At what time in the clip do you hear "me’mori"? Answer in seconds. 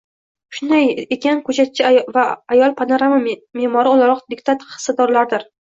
3.29-3.95